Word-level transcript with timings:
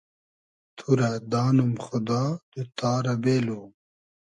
تو 0.77 0.87
رۂ 0.99 1.09
دانوم 1.31 1.73
خودا 1.85 2.23
دوتتا 2.51 2.91
رۂ 3.05 3.13
بېلو 3.23 3.61